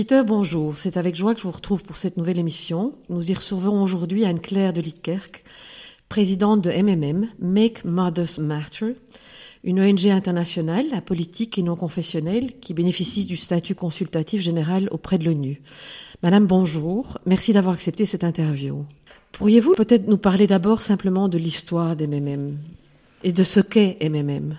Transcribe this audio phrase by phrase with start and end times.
[0.00, 0.78] Auditeurs, bonjour.
[0.78, 2.94] C'est avec joie que je vous retrouve pour cette nouvelle émission.
[3.10, 5.44] Nous y recevrons aujourd'hui Anne-Claire de Litkerk,
[6.08, 8.94] présidente de MMM, Make Mothers Matter,
[9.62, 15.26] une ONG internationale, apolitique et non confessionnelle, qui bénéficie du statut consultatif général auprès de
[15.26, 15.60] l'ONU.
[16.22, 17.18] Madame, bonjour.
[17.26, 18.86] Merci d'avoir accepté cette interview.
[19.32, 22.56] Pourriez-vous peut-être nous parler d'abord simplement de l'histoire des MMM
[23.22, 24.56] et de ce qu'est MMM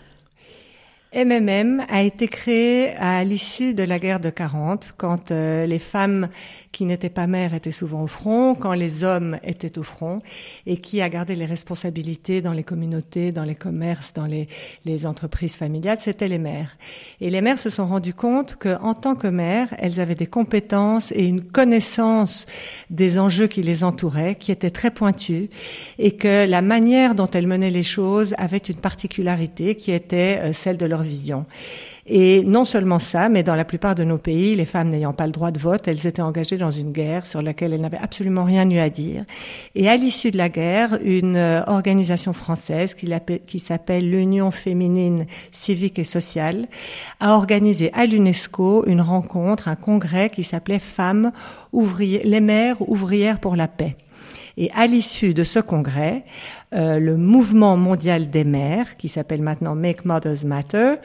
[1.14, 6.30] MMM a été créé à l'issue de la guerre de 40, quand euh, les femmes
[6.72, 10.20] qui n'étaient pas mères étaient souvent au front, quand les hommes étaient au front,
[10.66, 14.48] et qui a gardé les responsabilités dans les communautés, dans les commerces, dans les,
[14.86, 16.78] les entreprises familiales, c'était les mères.
[17.20, 21.12] Et les mères se sont rendues compte qu'en tant que mères, elles avaient des compétences
[21.12, 22.46] et une connaissance
[22.90, 25.50] des enjeux qui les entouraient, qui étaient très pointus,
[26.00, 30.54] et que la manière dont elles menaient les choses avait une particularité qui était euh,
[30.54, 31.46] celle de leur vision.
[32.14, 35.26] Et non seulement ça, mais dans la plupart de nos pays, les femmes n'ayant pas
[35.28, 38.44] le droit de vote, elles étaient engagées dans une guerre sur laquelle elles n'avaient absolument
[38.44, 39.24] rien eu à dire.
[39.76, 46.00] Et à l'issue de la guerre, une euh, organisation française qui, s'appelle l'Union féminine civique
[46.00, 46.68] et sociale
[47.22, 51.32] a organisé à l'UNESCO une rencontre, un congrès qui s'appelait Femmes
[51.72, 53.96] ouvrières, les mères ouvrières pour la paix.
[54.62, 56.24] Et à l'issue de ce congrès,
[56.76, 60.98] euh, le mouvement mondial des mères, qui s'appelle maintenant Make Mothers Matter,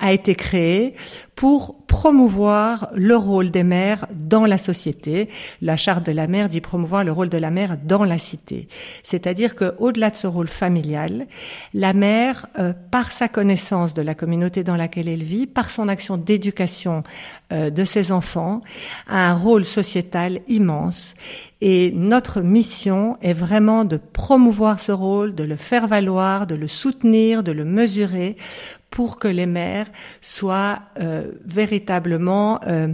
[0.00, 0.94] a été créé
[1.36, 5.28] pour promouvoir le rôle des mères dans la société.
[5.62, 8.66] La charte de la mère dit promouvoir le rôle de la mère dans la cité.
[9.04, 11.28] C'est-à-dire que, au-delà de ce rôle familial,
[11.72, 15.88] la mère, euh, par sa connaissance de la communauté dans laquelle elle vit, par son
[15.88, 17.04] action d'éducation
[17.52, 18.60] euh, de ses enfants,
[19.06, 21.14] a un rôle sociétal immense.
[21.66, 26.68] Et notre mission est vraiment de promouvoir ce rôle, de le faire valoir, de le
[26.68, 28.36] soutenir, de le mesurer
[28.90, 29.86] pour que les mères
[30.20, 32.88] soient euh, véritablement euh,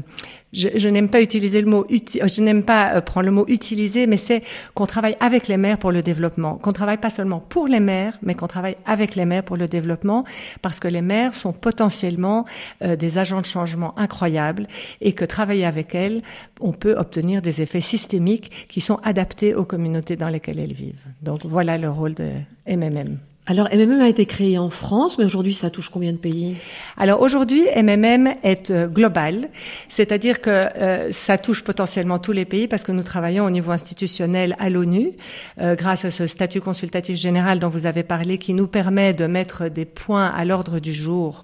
[0.52, 4.16] je, n'aime pas utiliser le mot, je n'aime pas euh, prendre le mot utiliser, mais
[4.16, 4.42] c'est
[4.74, 8.18] qu'on travaille avec les mères pour le développement, qu'on travaille pas seulement pour les mères,
[8.22, 10.24] mais qu'on travaille avec les mères pour le développement,
[10.62, 12.44] parce que les mères sont potentiellement
[12.80, 14.66] des agents de changement incroyables
[15.00, 16.22] et que travailler avec elles,
[16.60, 21.06] on peut obtenir des effets systémiques qui sont adaptés aux communautés dans lesquelles elles vivent.
[21.22, 22.30] Donc voilà le rôle de
[22.66, 23.18] MMM.
[23.46, 26.56] Alors MMM a été créé en France, mais aujourd'hui ça touche combien de pays?
[26.96, 29.48] Alors aujourd'hui MMM est euh, global,
[29.88, 33.72] c'est-à-dire que euh, ça touche potentiellement tous les pays parce que nous travaillons au niveau
[33.72, 35.12] institutionnel à l'ONU
[35.60, 39.26] euh, grâce à ce statut consultatif général dont vous avez parlé qui nous permet de
[39.26, 41.42] mettre des points à l'ordre du jour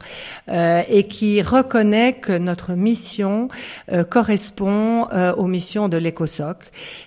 [0.49, 3.49] et qui reconnaît que notre mission
[4.11, 5.07] correspond
[5.37, 6.59] aux missions de l'ECOSOC.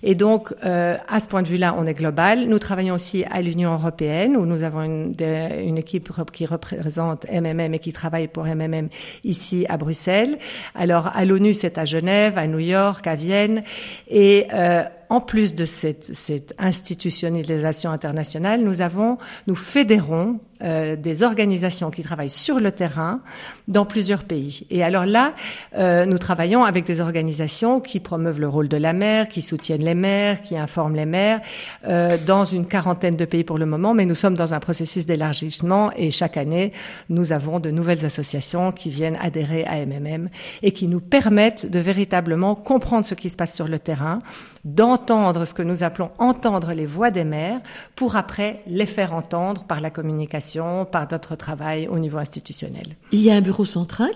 [0.04, 2.48] Et donc à ce point de vue-là, on est global.
[2.48, 7.80] Nous travaillons aussi à l'Union européenne où nous avons une, équipe qui représente MMM et
[7.80, 8.90] qui travaille pour MMM
[9.24, 10.38] ici à Bruxelles.
[10.76, 13.64] Alors à l'ONU, c'est à Genève, à New York, à Vienne.
[14.08, 19.18] Et euh, en plus de cette, cette, institutionnalisation internationale, nous avons,
[19.48, 23.22] nous fédérons euh, des organisations qui travaillent sur le terrain
[23.68, 24.66] dans plusieurs pays.
[24.70, 25.34] Et alors là,
[25.78, 29.84] euh, nous travaillons avec des organisations qui promeuvent le rôle de la mère, qui soutiennent
[29.84, 31.42] les mères, qui informent les mères,
[31.88, 35.06] euh, dans une quarantaine de pays pour le moment, mais nous sommes dans un processus
[35.06, 36.74] d'élargissement et chaque année,
[37.09, 40.30] nous avons de nouvelles associations qui viennent adhérer à MMM
[40.62, 44.22] et qui nous permettent de véritablement comprendre ce qui se passe sur le terrain,
[44.66, 47.62] d'entendre ce que nous appelons entendre les voix des mères
[47.96, 50.49] pour après les faire entendre par la communication,
[50.86, 52.96] par notre travail au niveau institutionnel.
[53.12, 54.12] Il y a un bureau central?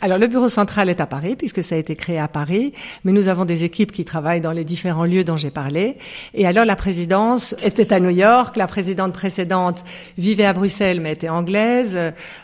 [0.00, 2.72] Alors le bureau central est à Paris puisque ça a été créé à Paris,
[3.04, 5.96] mais nous avons des équipes qui travaillent dans les différents lieux dont j'ai parlé.
[6.34, 9.82] Et alors la présidence était à New York, la présidente précédente
[10.16, 11.98] vivait à Bruxelles mais était anglaise.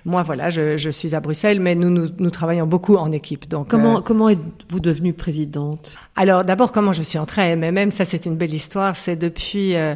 [0.05, 3.49] Moi voilà, je, je suis à Bruxelles, mais nous, nous, nous travaillons beaucoup en équipe.
[3.49, 5.97] Donc comment euh, comment êtes-vous devenue présidente?
[6.17, 8.97] Alors d'abord comment je suis entrée à MMM, ça c'est une belle histoire.
[8.97, 9.95] C'est depuis euh,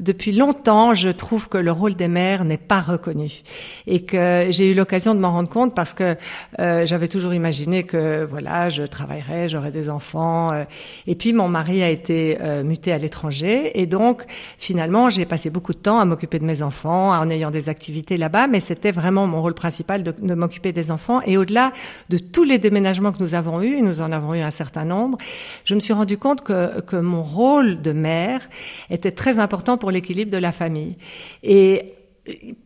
[0.00, 3.42] depuis longtemps, je trouve que le rôle des mères n'est pas reconnu
[3.86, 6.16] et que j'ai eu l'occasion de m'en rendre compte parce que
[6.58, 10.52] euh, j'avais toujours imaginé que voilà, je travaillerais, j'aurais des enfants.
[10.52, 10.64] Euh,
[11.06, 14.24] et puis mon mari a été euh, muté à l'étranger et donc
[14.56, 18.16] finalement j'ai passé beaucoup de temps à m'occuper de mes enfants en ayant des activités
[18.16, 21.20] là-bas, mais c'était vraiment mon rôle principal de, m'occuper des enfants.
[21.26, 21.72] Et au-delà
[22.08, 25.18] de tous les déménagements que nous avons eus, nous en avons eu un certain nombre,
[25.66, 28.48] je me suis rendu compte que, que mon rôle de mère
[28.88, 30.96] était très important pour l'équilibre de la famille.
[31.42, 31.94] Et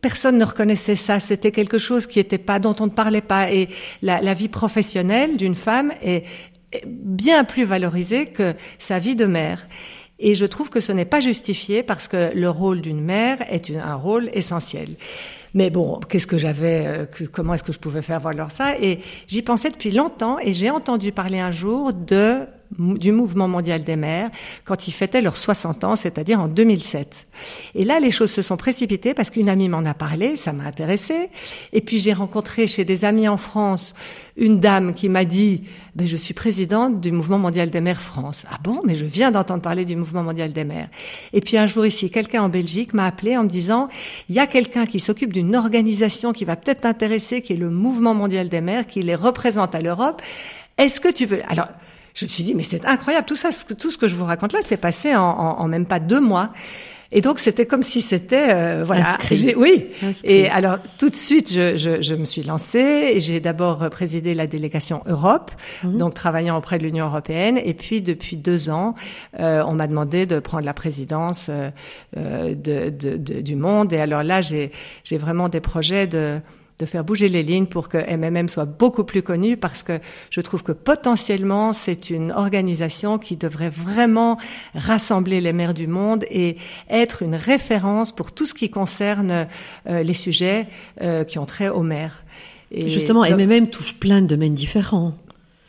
[0.01, 1.19] personne ne reconnaissait ça.
[1.19, 3.51] C'était quelque chose qui était pas, dont on ne parlait pas.
[3.51, 3.69] Et
[4.01, 6.23] la, vie professionnelle d'une femme est
[6.85, 9.67] bien plus valorisée que sa vie de mère.
[10.17, 13.69] Et je trouve que ce n'est pas justifié parce que le rôle d'une mère est
[13.71, 14.95] un rôle essentiel.
[15.53, 18.77] Mais bon, qu'est-ce que j'avais, euh, comment est-ce que je pouvais faire voir ça?
[18.79, 22.39] Et j'y pensais depuis longtemps et j'ai entendu parler un jour de
[22.77, 24.29] du mouvement mondial des mères
[24.63, 27.25] quand ils fêtaient leurs 60 ans, c'est-à-dire en 2007.
[27.75, 30.63] Et là, les choses se sont précipitées parce qu'une amie m'en a parlé, ça m'a
[30.63, 31.29] intéressée.
[31.73, 33.93] Et puis j'ai rencontré chez des amis en France
[34.37, 35.63] une dame qui m'a dit
[35.95, 38.45] ben, je suis présidente du mouvement mondial des mères France.
[38.51, 40.89] Ah bon, mais je viens d'entendre parler du mouvement mondial des mères.
[41.31, 43.87] Et puis un jour ici, quelqu'un en Belgique m'a appelé en me disant
[44.27, 47.69] il y a quelqu'un qui s'occupe d'une organisation qui va peut-être t'intéresser, qui est le
[47.69, 50.21] mouvement mondial des mères, qui les représente à l'Europe.
[50.77, 51.67] Est-ce que tu veux Alors
[52.15, 54.53] je me suis dit, mais c'est incroyable, tout ça, tout ce que je vous raconte
[54.53, 56.51] là, c'est passé en, en, même pas deux mois.
[57.11, 59.17] Et donc c'était comme si c'était euh, voilà.
[59.55, 59.85] Oui.
[60.23, 63.19] Et alors tout de suite je, je, je me suis lancée.
[63.19, 65.51] J'ai d'abord présidé la délégation Europe
[65.83, 65.97] mhm.
[65.97, 67.59] donc travaillant auprès de l'Union européenne.
[67.63, 68.95] Et puis depuis deux ans
[69.39, 71.69] euh, on m'a demandé de prendre la présidence euh,
[72.17, 73.93] euh de, de, de, du monde.
[73.93, 74.71] Et alors là j'ai
[75.03, 76.41] j'ai vraiment des projets de
[76.79, 79.99] de faire bouger les lignes pour que MMM soit beaucoup plus connu parce que
[80.29, 84.37] je trouve que potentiellement c'est une organisation qui devrait vraiment
[84.73, 86.57] rassembler les mères du monde et
[86.89, 89.47] être une référence pour tout ce qui concerne
[89.87, 90.67] euh, les sujets
[91.01, 92.23] euh, qui ont trait aux mères.
[92.71, 95.13] Et Justement, MMM touche plein de domaines différents.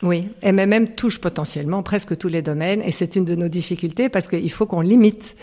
[0.03, 4.27] Oui, MMM touche potentiellement presque tous les domaines et c'est une de nos difficultés parce
[4.27, 5.35] qu'il faut qu'on limite.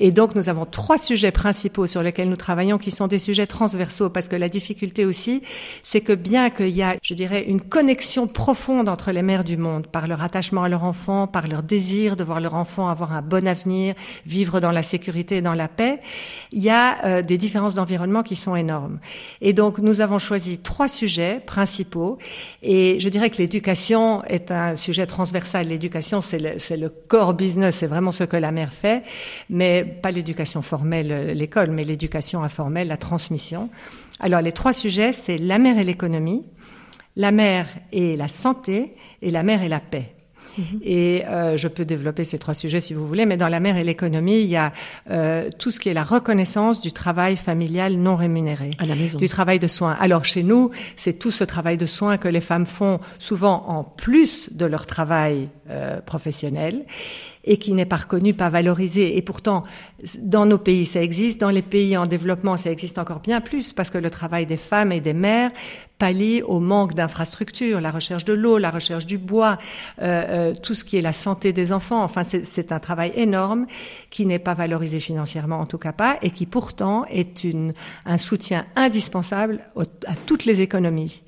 [0.00, 3.46] Et donc nous avons trois sujets principaux sur lesquels nous travaillons qui sont des sujets
[3.46, 5.42] transversaux parce que la difficulté aussi,
[5.84, 9.56] c'est que bien qu'il y a, je dirais, une connexion profonde entre les mères du
[9.56, 13.12] monde par leur attachement à leur enfant, par leur désir de voir leur enfant avoir
[13.12, 13.94] un bon avenir,
[14.26, 16.00] vivre dans la sécurité et dans la paix,
[16.50, 18.98] il y a euh, des différences d'environnement qui sont énormes.
[19.40, 22.18] Et donc nous avons choisi trois sujets principaux
[22.64, 25.68] et je dirais que l'éducation est un sujet transversal.
[25.68, 29.02] L'éducation, c'est le, le, core business, c'est vraiment ce que la mère fait,
[29.48, 33.70] mais pas l'éducation formelle, l'école, mais l'éducation informelle, la transmission.
[34.20, 36.44] Alors, les trois sujets, c'est la mère et l'économie,
[37.16, 40.14] la mère et la santé, et la mère et la paix.
[40.82, 43.76] Et euh, je peux développer ces trois sujets si vous voulez, mais dans la mère
[43.76, 44.72] et l'économie, il y a
[45.10, 49.18] euh, tout ce qui est la reconnaissance du travail familial non rémunéré, à la maison.
[49.18, 49.96] du travail de soins.
[50.00, 53.84] Alors chez nous, c'est tout ce travail de soins que les femmes font souvent en
[53.84, 56.84] plus de leur travail euh, professionnel
[57.44, 59.16] et qui n'est pas reconnu, pas valorisé.
[59.16, 59.64] Et pourtant,
[60.18, 61.40] dans nos pays, ça existe.
[61.40, 64.56] Dans les pays en développement, ça existe encore bien plus parce que le travail des
[64.56, 65.50] femmes et des mères
[66.00, 69.58] pallie au manque d'infrastructures, la recherche de l'eau, la recherche du bois,
[70.00, 72.02] euh, euh, tout ce qui est la santé des enfants.
[72.02, 73.66] Enfin, c'est un travail énorme
[74.08, 77.74] qui n'est pas valorisé financièrement, en tout cas pas, et qui pourtant est une,
[78.06, 79.60] un soutien indispensable
[80.06, 81.22] à toutes les économies.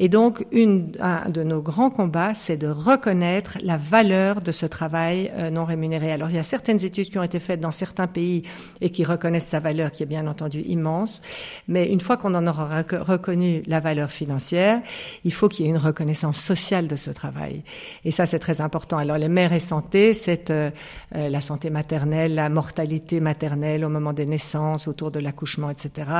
[0.00, 4.66] Et donc, une, un de nos grands combats, c'est de reconnaître la valeur de ce
[4.66, 6.10] travail euh, non rémunéré.
[6.10, 8.42] Alors, il y a certaines études qui ont été faites dans certains pays
[8.80, 11.22] et qui reconnaissent sa valeur, qui est bien entendu immense.
[11.68, 12.82] Mais une fois qu'on en aura
[13.12, 14.80] reconnu la valeur financière,
[15.24, 17.62] il faut qu'il y ait une reconnaissance sociale de ce travail.
[18.04, 18.98] Et ça, c'est très important.
[18.98, 20.70] Alors, les mères et santé, c'est euh,
[21.14, 26.10] euh, la santé maternelle, la mortalité maternelle au moment des naissances, autour de l'accouchement, etc.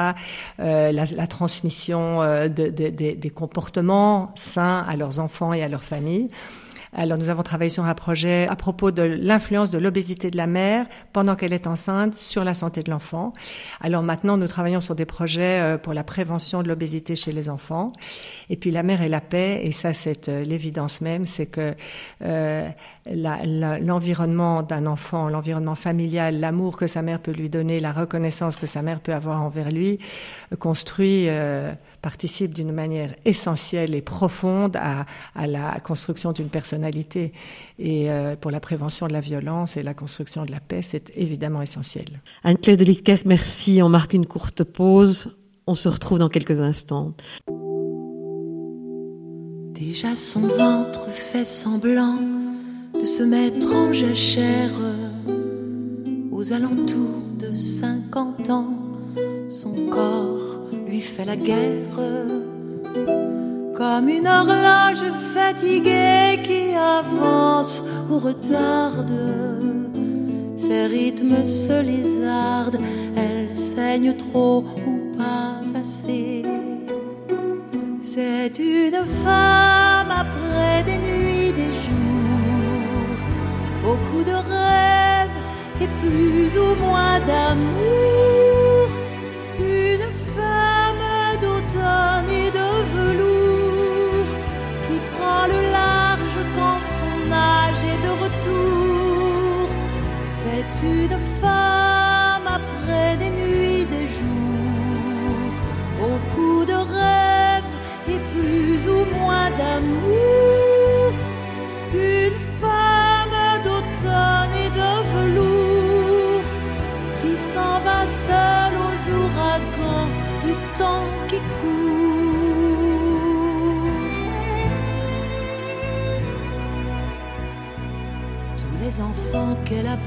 [0.60, 6.28] Euh, la, transmission de, de, des comportements sains à leurs enfants et à leurs familles.
[6.98, 10.46] Alors nous avons travaillé sur un projet à propos de l'influence de l'obésité de la
[10.46, 13.34] mère pendant qu'elle est enceinte sur la santé de l'enfant.
[13.82, 17.50] Alors maintenant nous travaillons sur des projets euh, pour la prévention de l'obésité chez les
[17.50, 17.92] enfants.
[18.48, 21.74] Et puis la mère et la paix, et ça c'est euh, l'évidence même, c'est que
[22.22, 22.66] euh,
[23.04, 28.66] l'environnement d'un enfant, l'environnement familial, l'amour que sa mère peut lui donner, la reconnaissance que
[28.66, 29.98] sa mère peut avoir envers lui,
[30.58, 31.28] construit
[32.06, 37.32] participe d'une manière essentielle et profonde à, à la construction d'une personnalité.
[37.80, 41.10] Et euh, pour la prévention de la violence et la construction de la paix, c'est
[41.16, 42.04] évidemment essentiel.
[42.44, 42.86] Anne-Claire de
[43.24, 43.82] merci.
[43.82, 45.36] On marque une courte pause.
[45.66, 47.12] On se retrouve dans quelques instants.
[49.72, 52.14] Déjà son ventre fait semblant
[52.94, 54.70] de se mettre en jachère
[56.30, 58.72] aux alentours de 50 ans.
[59.48, 60.35] Son corps
[61.00, 61.98] fait la guerre.
[63.76, 69.12] Comme une horloge fatiguée qui avance ou retarde.
[70.56, 72.80] Ses rythmes se lézardent,
[73.16, 76.42] elle saigne trop ou pas assez.
[78.02, 83.20] C'est une femme après des nuits, des jours,
[83.82, 85.38] beaucoup de rêves
[85.80, 88.35] et plus ou moins d'amour.
[91.86, 93.72] Une femme après des nuits,
[98.00, 98.85] des jours,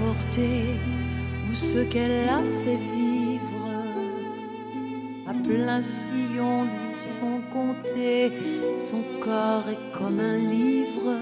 [0.01, 3.39] ou ceux qu'elle a fait vivre.
[5.27, 8.31] À plein sillon lui sont comptés,
[8.77, 11.15] son corps est comme un livre.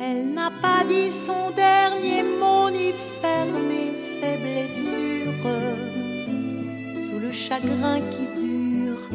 [0.00, 5.50] Elle n'a pas dit son dernier mot ni fermé ses blessures.
[7.06, 9.08] Sous le chagrin qui dure,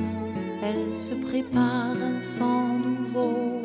[0.63, 3.61] elle se prépare un sang nouveau.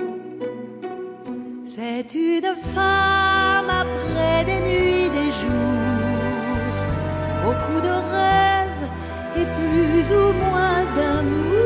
[1.65, 3.34] C'est une femme
[3.69, 6.77] après des nuits, des jours,
[7.45, 8.89] beaucoup de rêves
[9.37, 11.64] et plus ou moins d'amour.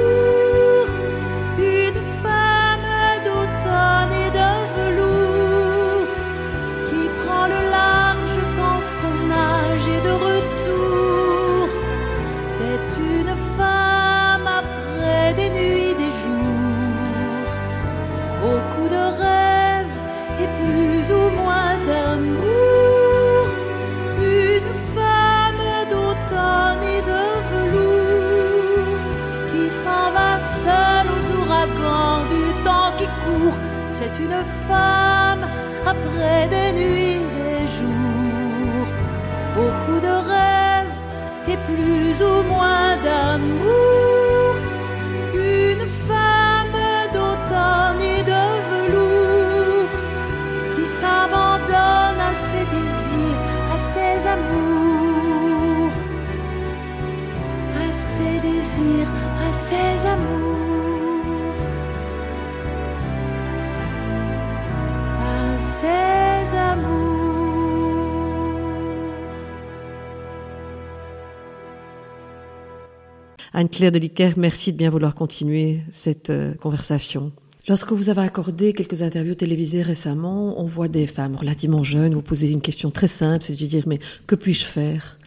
[73.58, 77.32] Anne-Claire Delicaire, merci de bien vouloir continuer cette euh, conversation.
[77.66, 82.22] Lorsque vous avez accordé quelques interviews télévisées récemment, on voit des femmes relativement jeunes vous
[82.22, 83.98] poser une question très simple, c'est de dire mais
[84.28, 85.18] que puis-je faire?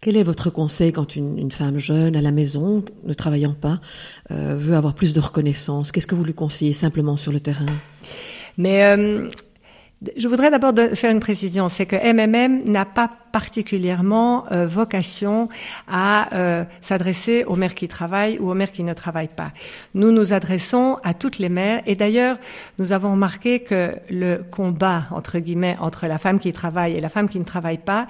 [0.00, 3.80] Quel est votre conseil quand une, femme jeune à la maison, ne travaillant pas,
[4.30, 5.90] euh, veut avoir plus de reconnaissance?
[5.90, 7.66] Qu'est-ce que vous lui conseillez simplement sur le terrain?
[8.56, 9.28] Mais euh,
[10.16, 15.48] je voudrais d'abord faire une précision, c'est que MMM n'a pas particulièrement euh, vocation
[15.88, 19.50] à euh, s'adresser aux mères qui travaillent ou aux mères qui ne travaillent pas.
[19.94, 22.36] Nous nous adressons à toutes les mères et d'ailleurs
[22.78, 27.08] nous avons remarqué que le combat entre guillemets entre la femme qui travaille et la
[27.08, 28.06] femme qui ne travaille pas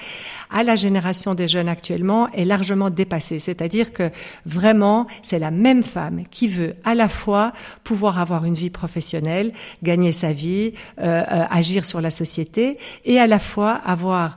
[0.50, 3.38] à la génération des jeunes actuellement est largement dépassé.
[3.38, 4.10] C'est-à-dire que
[4.44, 9.54] vraiment c'est la même femme qui veut à la fois pouvoir avoir une vie professionnelle,
[9.82, 12.76] gagner sa vie, euh, agir sur la société
[13.06, 14.36] et à la fois avoir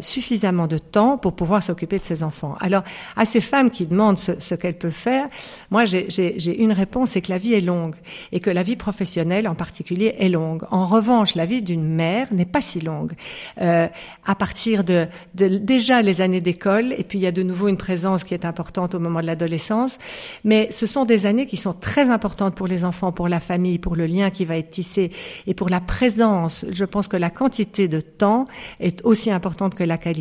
[0.00, 0.21] suffisamment
[0.68, 2.56] de temps pour pouvoir s'occuper de ses enfants.
[2.60, 2.82] Alors,
[3.16, 5.28] à ces femmes qui demandent ce, ce qu'elles peuvent faire,
[5.70, 7.96] moi, j'ai une réponse, c'est que la vie est longue
[8.32, 10.64] et que la vie professionnelle, en particulier, est longue.
[10.70, 13.12] En revanche, la vie d'une mère n'est pas si longue.
[13.60, 13.88] Euh,
[14.24, 17.68] à partir de, de, déjà les années d'école, et puis il y a de nouveau
[17.68, 19.98] une présence qui est importante au moment de l'adolescence,
[20.44, 23.78] mais ce sont des années qui sont très importantes pour les enfants, pour la famille,
[23.78, 25.10] pour le lien qui va être tissé
[25.46, 26.64] et pour la présence.
[26.70, 28.44] Je pense que la quantité de temps
[28.80, 30.11] est aussi importante que la qualité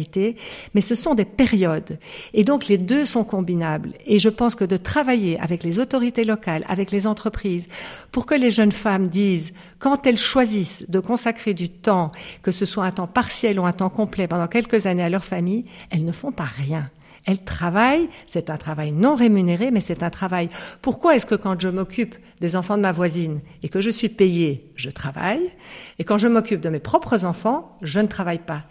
[0.73, 1.99] mais ce sont des périodes.
[2.33, 3.93] Et donc les deux sont combinables.
[4.05, 7.67] Et je pense que de travailler avec les autorités locales, avec les entreprises,
[8.11, 12.65] pour que les jeunes femmes disent, quand elles choisissent de consacrer du temps, que ce
[12.65, 16.05] soit un temps partiel ou un temps complet pendant quelques années à leur famille, elles
[16.05, 16.89] ne font pas rien.
[17.25, 20.49] Elles travaillent, c'est un travail non rémunéré, mais c'est un travail.
[20.81, 24.09] Pourquoi est-ce que quand je m'occupe des enfants de ma voisine et que je suis
[24.09, 25.51] payée, je travaille,
[25.99, 28.63] et quand je m'occupe de mes propres enfants, je ne travaille pas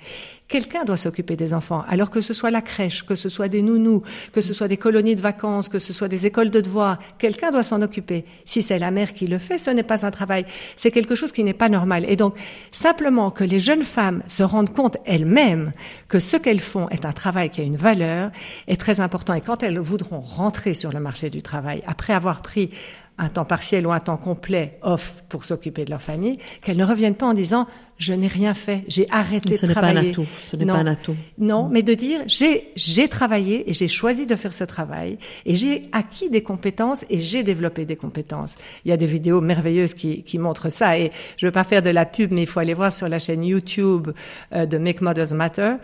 [0.51, 3.63] Quelqu'un doit s'occuper des enfants, alors que ce soit la crèche, que ce soit des
[3.63, 4.03] nounous,
[4.33, 7.53] que ce soit des colonies de vacances, que ce soit des écoles de devoirs, quelqu'un
[7.53, 8.25] doit s'en occuper.
[8.45, 11.31] Si c'est la mère qui le fait, ce n'est pas un travail, c'est quelque chose
[11.31, 12.05] qui n'est pas normal.
[12.09, 12.35] Et donc,
[12.73, 15.73] simplement que les jeunes femmes se rendent compte elles-mêmes
[16.09, 18.33] que ce qu'elles font est un travail qui a une valeur,
[18.67, 19.35] est très important.
[19.35, 22.71] Et quand elles voudront rentrer sur le marché du travail, après avoir pris
[23.21, 26.85] un temps partiel ou un temps complet off pour s'occuper de leur famille, qu'elles ne
[26.85, 27.67] reviennent pas en disant
[27.99, 29.95] je n'ai rien fait, j'ai arrêté ce de travailler.
[29.95, 30.27] Pas un atout.
[30.47, 31.17] Ce n'est pas un atout.
[31.37, 35.55] Non, mais de dire j'ai j'ai travaillé et j'ai choisi de faire ce travail et
[35.55, 38.55] j'ai acquis des compétences et j'ai développé des compétences.
[38.87, 41.83] Il y a des vidéos merveilleuses qui, qui montrent ça et je veux pas faire
[41.83, 44.09] de la pub, mais il faut aller voir sur la chaîne YouTube
[44.55, 45.75] euh, de Make Mothers Matter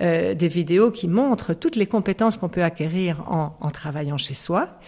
[0.00, 4.34] euh, des vidéos qui montrent toutes les compétences qu'on peut acquérir en, en travaillant chez
[4.34, 4.78] soi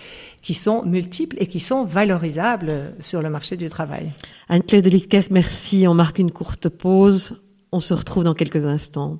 [0.43, 4.13] qui sont multiples et qui sont valorisables sur le marché du travail.
[4.49, 5.87] Anne-Claire de Litkerk, merci.
[5.89, 7.37] On marque une courte pause.
[7.73, 9.19] On se retrouve dans quelques instants.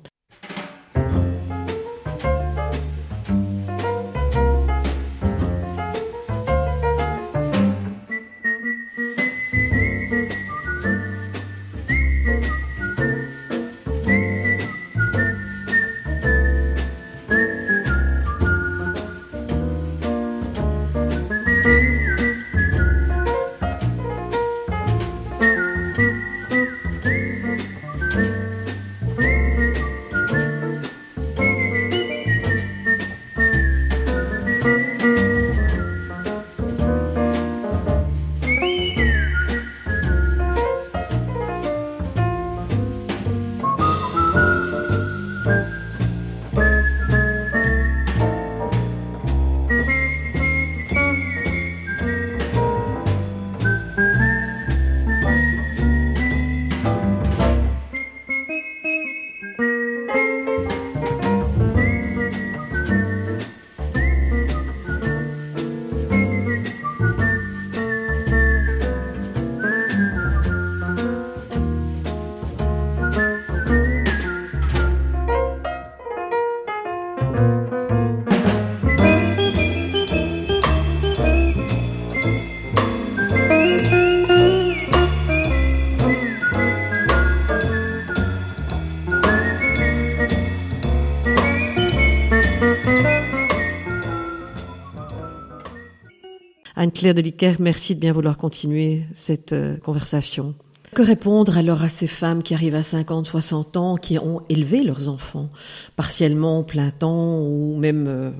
[96.89, 100.55] Anne-Claire Deliquer, merci de bien vouloir continuer cette euh, conversation.
[100.95, 104.81] Que répondre alors à ces femmes qui arrivent à 50, 60 ans, qui ont élevé
[104.81, 105.49] leurs enfants,
[105.95, 108.31] partiellement, plein temps, ou même euh,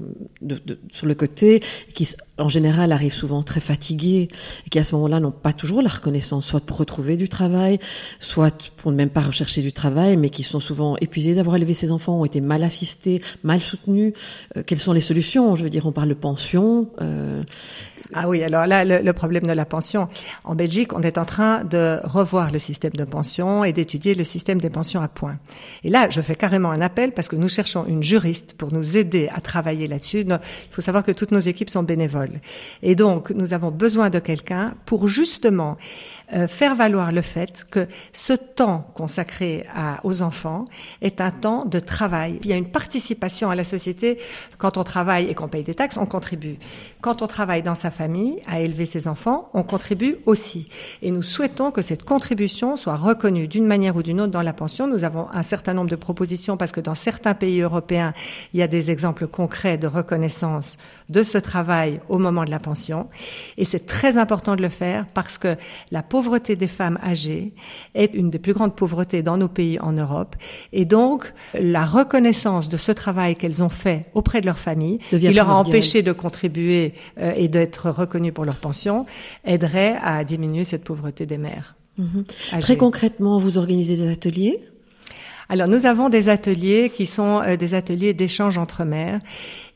[0.90, 1.62] sur le côté,
[1.94, 4.30] qui en général arrivent souvent très fatiguées,
[4.66, 7.78] et qui à ce moment-là n'ont pas toujours la reconnaissance, soit pour retrouver du travail,
[8.20, 11.76] soit pour ne même pas rechercher du travail, mais qui sont souvent épuisées d'avoir élevé
[11.76, 14.14] ces enfants, ont été mal assistés, mal soutenus.
[14.58, 15.54] Euh, quelles sont les solutions?
[15.56, 16.90] Je veux dire, on parle de pension.
[18.14, 20.08] Ah oui, alors là, le, problème de la pension.
[20.44, 24.24] En Belgique, on est en train de revoir le système de pension et d'étudier le
[24.24, 25.38] système des pensions à points.
[25.84, 28.98] Et là, je fais carrément un appel parce que nous cherchons une juriste pour nous
[28.98, 30.22] aider à travailler là-dessus.
[30.22, 30.40] Il
[30.72, 32.42] faut savoir que toutes nos équipes sont bénévoles.
[32.82, 35.78] Et donc, nous avons besoin de quelqu'un pour justement
[36.34, 40.66] euh, faire valoir le fait que ce temps consacré à, aux enfants
[41.02, 42.40] est un temps de travail.
[42.44, 44.20] Il y a une participation à la société.
[44.58, 46.58] Quand on travaille et qu'on paye des taxes, on contribue.
[47.02, 50.70] Quand on travaille dans sa famille à élever ses enfants, on contribue aussi.
[51.02, 54.54] Et nous souhaitons que cette contribution soit reconnue d'une manière ou d'une autre dans la
[54.54, 54.88] pension.
[54.88, 58.14] Nous avons un certain nombre de propositions parce que dans certains pays européens,
[58.54, 60.78] il y a des exemples concrets de reconnaissance
[61.10, 63.08] de ce travail au moment de la pension.
[63.58, 65.56] Et c'est très important de le faire parce que
[65.92, 67.54] la pauvreté des femmes âgées
[67.96, 70.36] est une des plus grandes pauvretés dans nos pays en Europe.
[70.72, 75.34] Et donc, la reconnaissance de ce travail qu'elles ont fait auprès de leur famille, qui
[75.34, 79.06] leur a empêché de contribuer euh, et d'être reconnues pour leur pension,
[79.46, 81.76] aiderait à diminuer cette pauvreté des mères.
[81.98, 82.22] Mmh.
[82.62, 84.60] Très concrètement, vous organisez des ateliers
[85.52, 89.20] alors nous avons des ateliers qui sont euh, des ateliers d'échange entre mères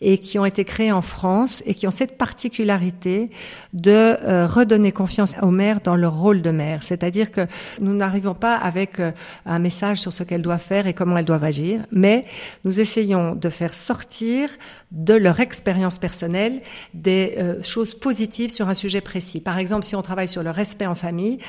[0.02, 3.32] et qui ont été créés en France et qui ont cette particularité
[3.74, 6.84] de euh, redonner confiance aux mères dans leur rôle de mère.
[6.84, 7.48] C'est-à-dire que
[7.82, 9.12] nous n'arrivons pas avec euh,
[9.48, 12.26] un message sur ce qu'elles doivent faire et comment elles doivent agir, mais
[12.66, 14.50] nous essayons de faire sortir
[14.92, 16.62] de leur expérience personnelle
[16.94, 19.42] des choses positives sur un sujet précis.
[19.42, 21.40] Par exemple, si on travaille sur le respect en famille,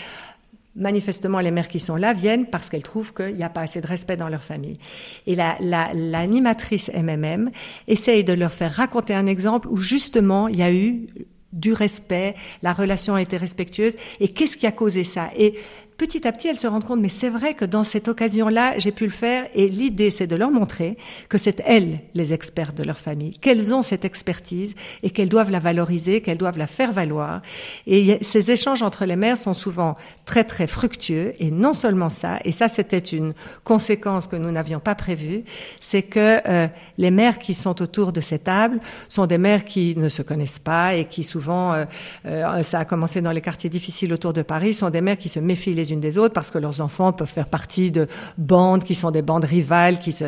[0.76, 3.80] manifestement, les mères qui sont là viennent parce qu'elles trouvent qu'il n'y a pas assez
[3.80, 4.78] de respect dans leur famille.
[5.26, 7.50] Et l'animatrice la, la, MMM
[7.87, 11.06] essaye de leur faire raconter un exemple où justement il y a eu
[11.54, 15.30] du respect, la relation a été respectueuse, et qu'est-ce qui a causé ça?
[15.37, 15.54] Et
[15.96, 18.92] petit à petit, elles se rendent compte, mais c'est vrai que dans cette occasion-là, j'ai
[18.92, 19.46] pu le faire.
[19.54, 20.96] Et l'idée, c'est de leur montrer
[21.28, 25.50] que c'est elles les expertes de leur famille, qu'elles ont cette expertise et qu'elles doivent
[25.50, 27.42] la valoriser, qu'elles doivent la faire valoir.
[27.87, 31.33] Et ces échanges entre les mères sont souvent très très fructueux.
[31.38, 35.44] Et non seulement ça, et ça c'était une conséquence que nous n'avions pas prévue,
[35.80, 39.96] c'est que euh, les mères qui sont autour de cette table sont des mères qui
[39.96, 41.85] ne se connaissent pas et qui souvent, euh,
[42.26, 45.28] euh, ça a commencé dans les quartiers difficiles autour de Paris, sont des mères qui
[45.28, 48.85] se méfient les unes des autres parce que leurs enfants peuvent faire partie de bandes
[48.85, 50.25] qui sont des bandes rivales qui se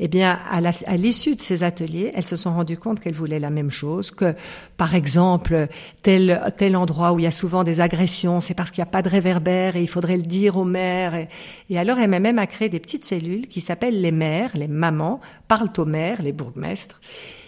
[0.00, 3.50] eh bien, à l'issue de ces ateliers, elles se sont rendues compte qu'elles voulaient la
[3.50, 4.34] même chose, que,
[4.76, 5.66] par exemple,
[6.02, 8.92] tel, tel endroit où il y a souvent des agressions, c'est parce qu'il n'y a
[8.92, 11.16] pas de réverbère et il faudrait le dire aux mères.
[11.16, 11.28] Et,
[11.68, 15.72] et alors, m'a même créé des petites cellules qui s'appellent les mères, les mamans, parlent
[15.76, 17.00] aux mères, les bourgmestres.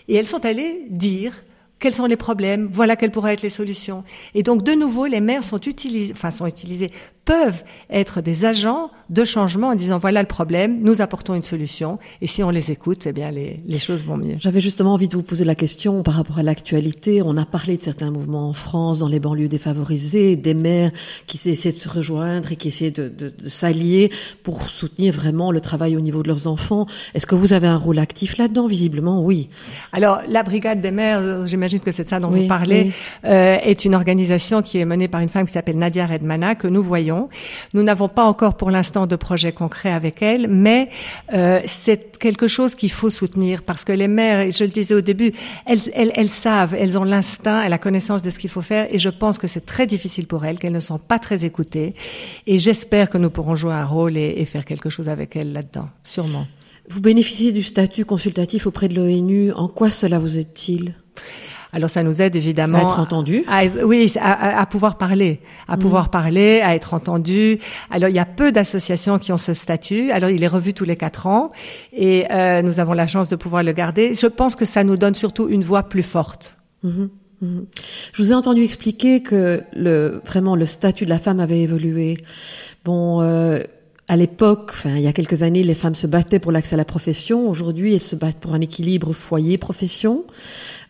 [0.08, 1.44] Et elles sont allées dire
[1.78, 4.04] quels sont les problèmes, voilà quelles pourraient être les solutions.
[4.34, 6.90] Et donc, de nouveau, les mères sont utilisées, enfin, sont utilisées,
[7.24, 11.98] peuvent être des agents de changement en disant voilà le problème, nous apportons une solution,
[12.20, 14.36] et si on les écoute, eh bien les, les choses vont mieux.
[14.38, 17.20] J'avais justement envie de vous poser la question par rapport à l'actualité.
[17.22, 20.92] On a parlé de certains mouvements en France, dans les banlieues défavorisées, des mères
[21.26, 24.10] qui essaient de se rejoindre et qui essaient de, de, de s'allier
[24.42, 26.86] pour soutenir vraiment le travail au niveau de leurs enfants.
[27.14, 28.66] Est-ce que vous avez un rôle actif là-dedans?
[28.66, 29.50] Visiblement, oui.
[29.92, 32.92] Alors, la Brigade des mères, j'imagine que c'est de ça dont vous parlez, oui.
[33.24, 36.68] euh, est une organisation qui est menée par une femme qui s'appelle Nadia Redmana, que
[36.68, 37.09] nous voyons
[37.74, 40.88] nous n'avons pas encore pour l'instant de projet concret avec elle, mais
[41.32, 45.00] euh, c'est quelque chose qu'il faut soutenir parce que les mères, je le disais au
[45.00, 45.32] début,
[45.66, 49.10] elles, savent, elles ont l'instinct et la connaissance de ce qu'il faut faire et je
[49.10, 51.94] pense que c'est très difficile pour elles, qu'elles ne sont pas très écoutées
[52.46, 55.52] et j'espère que nous pourrons jouer un rôle et, et faire quelque chose avec elles
[55.52, 56.46] là-dedans, sûrement.
[56.88, 59.52] Vous bénéficiez du statut consultatif auprès de l'ONU.
[59.52, 60.96] En quoi cela vous aide-t-il?
[61.72, 63.44] Alors ça nous aide évidemment à être entendu.
[63.48, 65.78] À, oui, à, à, pouvoir parler, à mmh.
[65.78, 67.58] pouvoir parler, à être entendu.
[67.90, 70.10] Alors il y a peu d'associations qui ont ce statut.
[70.10, 71.48] Alors il est revu tous les quatre ans
[71.92, 74.14] et euh, nous avons la chance de pouvoir le garder.
[74.14, 76.58] Je pense que ça nous donne surtout une voix plus forte.
[76.82, 77.04] Mmh.
[77.40, 77.58] Mmh.
[78.12, 82.18] Je vous ai entendu expliquer que le vraiment le statut de la femme avait évolué.
[82.84, 83.20] Bon.
[83.20, 83.62] Euh,
[84.08, 86.76] à l'époque, enfin il y a quelques années, les femmes se battaient pour l'accès à
[86.76, 87.48] la profession.
[87.48, 90.24] Aujourd'hui, elles se battent pour un équilibre foyer-profession.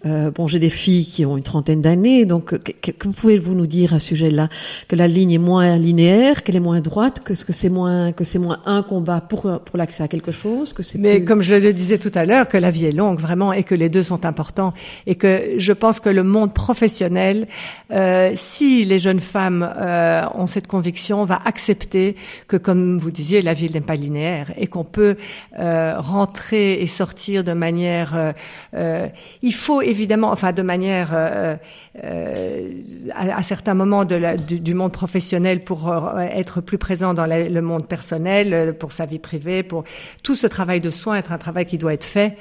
[0.07, 3.67] Euh, bon, j'ai des filles qui ont une trentaine d'années, donc que, que pouvez-vous nous
[3.67, 4.49] dire à ce sujet-là?
[4.89, 8.25] Que la ligne est moins linéaire, qu'elle est moins droite, que, que c'est moins que
[8.25, 10.99] c'est moins un combat pour pour l'accès à quelque chose, que c'est.
[10.99, 13.63] Mais comme je le disais tout à l'heure, que la vie est longue vraiment et
[13.63, 14.73] que les deux sont importants
[15.07, 17.47] et que je pense que le monde professionnel,
[17.91, 22.17] euh, si les jeunes femmes euh, ont cette conviction, va accepter
[22.49, 25.17] que, comme vous disiez, la vie n'est pas linéaire et qu'on peut
[25.59, 28.15] euh, rentrer et sortir de manière.
[28.15, 28.33] Euh,
[28.75, 29.07] euh,
[29.43, 31.57] il faut évidemment, enfin de manière euh,
[32.05, 32.71] euh,
[33.15, 38.77] à, certains moments du, monde professionnel pour euh, être plus présent dans le monde personnel,
[38.79, 39.85] pour sa vie privée, pour
[40.23, 42.37] tout ce travail de soin être un travail qui doit être fait.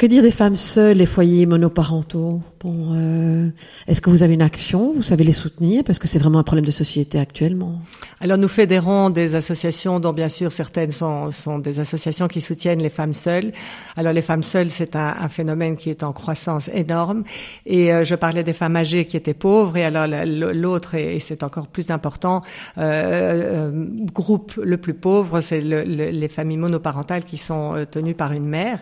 [0.00, 2.40] Que dire des femmes seules, les foyers monoparentaux?
[2.60, 3.50] Bon, euh,
[3.86, 4.94] est-ce que vous avez une action?
[4.94, 7.80] Vous savez les soutenir Parce que c'est vraiment un problème de société actuellement.
[8.18, 12.82] Alors nous fédérons des associations dont bien sûr certaines sont, sont des associations qui soutiennent
[12.82, 13.52] les femmes seules.
[13.94, 17.24] Alors les femmes seules, c'est un, un, phénomène qui est en croissance énorme.
[17.66, 19.76] Et euh, je parlais des femmes âgées qui étaient pauvres.
[19.76, 22.40] Et alors l'autre, et c'est encore plus important,
[22.78, 28.14] euh, euh, groupe le plus pauvre, c'est le, les familles monoparentales qui sont euh, tenues
[28.14, 28.78] par une mère.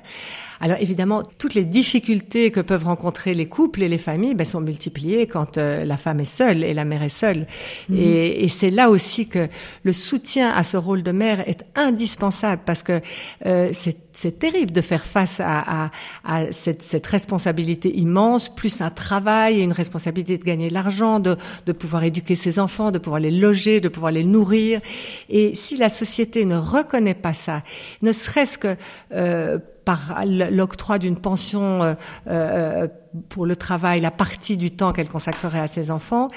[0.61, 4.61] Alors évidemment, toutes les difficultés que peuvent rencontrer les couples et les familles ben, sont
[4.61, 7.47] multipliées quand euh, la femme est seule et la mère est seule.
[7.89, 7.99] Mhm.
[7.99, 9.49] Et, et c'est là aussi que
[9.83, 13.01] le soutien à ce rôle de mère est indispensable parce que
[13.47, 14.08] euh, c'est
[14.39, 15.91] terrible de faire face à, à,
[16.25, 21.21] à cette, cette, responsabilité immense, plus un travail et une responsabilité de gagner de l'argent,
[21.21, 24.81] de, de pouvoir éduquer ses enfants, de pouvoir les loger, de pouvoir les nourrir.
[25.29, 27.63] Et si la société ne reconnaît pas ça,
[28.03, 28.77] ne serait-ce que
[29.13, 31.95] euh, par l'octroi d'une pension euh,
[32.27, 32.89] euh,
[33.29, 36.29] pour le travail, la partie du temps qu'elle consacrerait à ses enfants,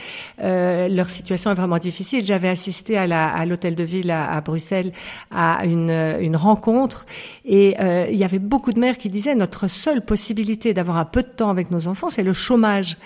[0.43, 2.25] euh, leur situation est vraiment difficile.
[2.25, 4.91] J'avais assisté à l'hôtel de ville à, Bruxelles
[5.31, 7.05] à une, une rencontre
[7.45, 7.75] et
[8.09, 11.27] il y avait beaucoup de mères qui disaient notre seule possibilité d'avoir un peu de
[11.27, 12.97] temps avec nos enfants, c'est le chômage.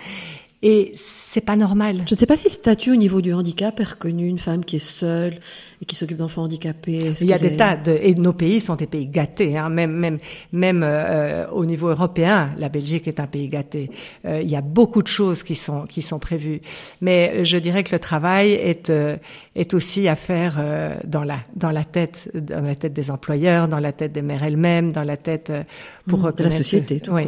[0.62, 0.94] Et
[1.36, 1.98] c'est pas normal.
[2.08, 4.64] Je ne sais pas si le statut au niveau du handicap est reconnu, une femme
[4.64, 5.42] qui est seule
[5.82, 7.12] et qui s'occupe d'enfants handicapés.
[7.20, 9.92] Il y a des tas de, et nos pays sont des pays gâtés, hein, même
[9.92, 10.20] même
[10.54, 13.92] même euh, au niveau européen, la Belgique est un pays gâté.
[14.24, 16.62] Euh, il y a beaucoup de choses qui sont qui sont prévues,
[17.02, 19.18] mais je dirais que le travail est euh,
[19.56, 23.68] est aussi à faire euh, dans la dans la tête dans la tête des employeurs,
[23.68, 25.64] dans la tête des mères elles-mêmes, dans la tête euh,
[26.08, 27.00] pour mmh, de la société.
[27.02, 27.28] Tout oui.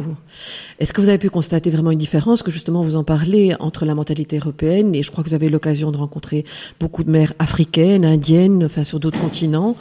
[0.78, 3.84] Est-ce que vous avez pu constater vraiment une différence que justement vous en parlez entre
[3.84, 6.44] la mentalité européenne et je crois que vous avez l'occasion de rencontrer
[6.80, 9.76] beaucoup de mères africaines, indiennes, enfin sur d'autres continents.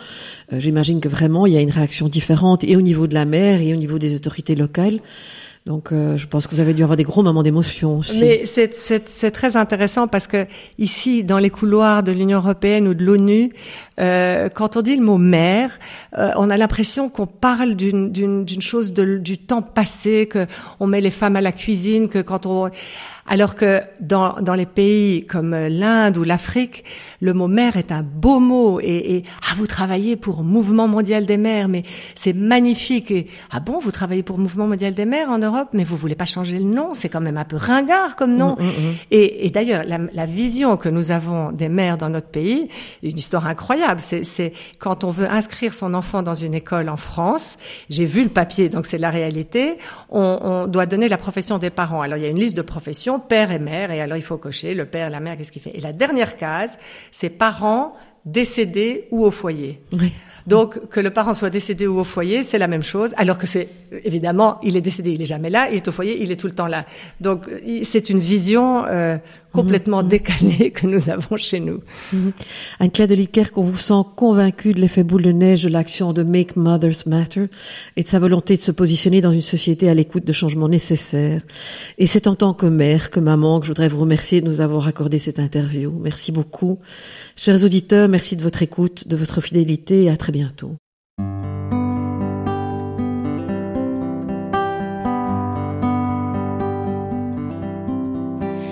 [0.52, 3.26] Euh, J'imagine que vraiment il y a une réaction différente et au niveau de la
[3.26, 5.00] mère et au niveau des autorités locales.
[5.66, 8.22] Donc, euh, je pense que vous avez dû avoir des gros moments d'émotion aussi.
[8.22, 13.04] Mais c'est très intéressant parce que ici, dans les couloirs de l'Union européenne ou de
[13.04, 13.52] l'ONU,
[14.00, 15.78] euh, quand on dit le mot mère,
[16.16, 20.48] on a l'impression qu'on parle d'une chose du temps passé, que
[20.80, 22.70] on met les femmes à la cuisine, que quand on
[23.28, 26.86] alors que dans, dans les pays comme l'Inde ou l'Afrique,
[27.20, 28.80] le mot mère est un beau mot.
[28.80, 31.84] Et, et ah, vous travaillez pour Mouvement mondial des mères, mais
[32.16, 33.12] c'est magnifique.
[33.12, 36.16] Et ah bon, vous travaillez pour Mouvement mondial des mères en Europe, mais vous voulez
[36.16, 38.56] pas changer le nom C'est quand même un peu ringard comme nom.
[38.60, 38.94] Mm, mm, mm.
[39.12, 42.70] Et, et d'ailleurs, la, la, vision que nous avons des mères dans notre pays,
[43.04, 44.00] une histoire incroyable.
[44.00, 47.58] C'est quand on veut inscrire son enfant dans une école en France.
[47.90, 49.78] J'ai vu le papier, donc c'est la réalité.
[50.10, 52.02] On, on doit donner la profession des parents.
[52.02, 54.38] Alors il y a une liste de professions père et mère, et alors il faut
[54.38, 55.76] cocher le père, la mère, qu'est-ce qu'il fait?
[55.78, 56.78] Et la dernière case,
[57.12, 57.94] c'est parents
[58.26, 59.82] décédés ou au foyer.
[60.48, 63.46] Donc que le parent soit décédé ou au foyer, c'est la même chose, alors que
[63.46, 63.68] c'est
[64.06, 66.48] évidemment, il est décédé, il est jamais là, il est au foyer, il est tout
[66.48, 66.86] le temps là.
[67.20, 67.50] Donc
[67.84, 69.18] c'est une vision euh,
[69.52, 70.10] complètement mhm.
[70.10, 71.82] décalée que nous avons chez nous.
[72.80, 76.14] Un cas de Licker qu'on vous sent convaincu de l'effet boule de neige de l'action
[76.14, 77.48] de Make Mothers Matter
[77.96, 81.42] et de sa volonté de se positionner dans une société à l'écoute de changements nécessaires.
[81.98, 84.62] Et c'est en tant que mère, que maman, que je voudrais vous remercier de nous
[84.62, 85.92] avoir accordé cette interview.
[86.02, 86.80] Merci beaucoup.
[87.40, 90.72] Chers auditeurs, merci de votre écoute, de votre fidélité et à très bientôt.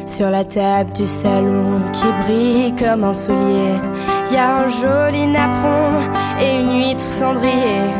[0.07, 3.75] Sur la table du salon qui brille comme un soulier,
[4.31, 6.01] y a un joli napperon
[6.41, 7.93] et une huître cendrier.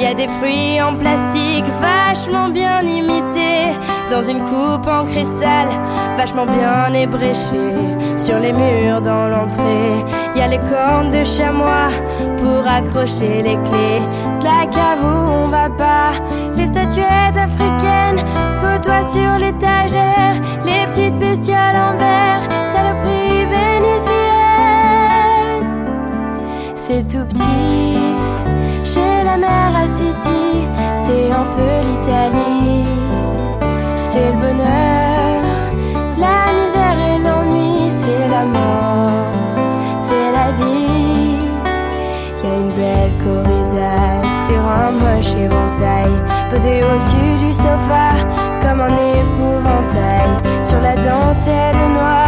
[0.00, 3.70] Y a des fruits en plastique vachement bien imités
[4.10, 5.68] dans une coupe en cristal,
[6.16, 7.74] vachement bien ébréchée.
[8.16, 11.90] Sur les murs dans l'entrée, y a les cornes de chamois
[12.38, 14.02] pour accrocher les clés.
[14.40, 16.12] De la cave où on va pas,
[16.56, 18.24] les statuettes africaines
[18.60, 24.08] côtoient sur l'étagère, les petites bestioles en verre, saloperies vénitiennes.
[26.74, 27.98] C'est tout petit,
[28.84, 30.66] chez la mère à Titi,
[31.04, 32.97] c'est un peu l'Italie.
[45.38, 46.10] l'éventail,
[46.50, 48.10] posé au-dessus du sofa
[48.60, 52.27] comme un épouvantail sur la dentelle noire.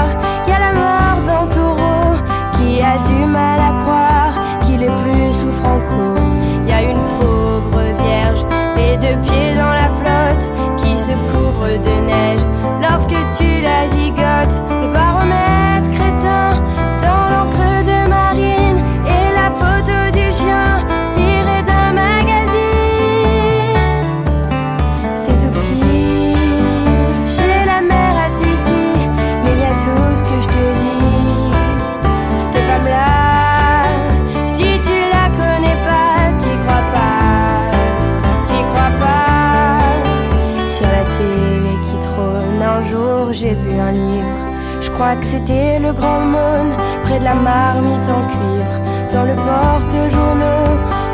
[45.93, 46.73] grand mône,
[47.05, 48.77] près de la marmite en cuivre,
[49.13, 50.71] dans le porte-journaux.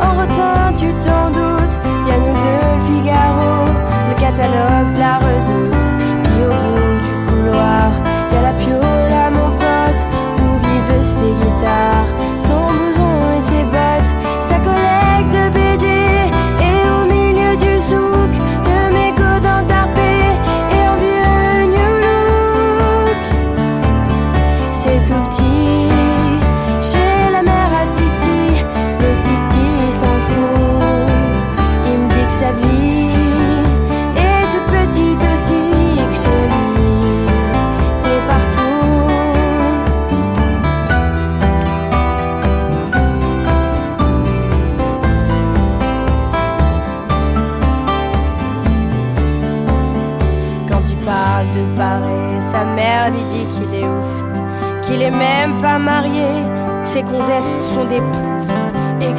[0.07, 3.55] En retin, tu t'en doutes, il y a nous deux, le Figaro,
[4.09, 5.26] le catalogue de la
[56.97, 59.13] ces gonzesses sont des poufs et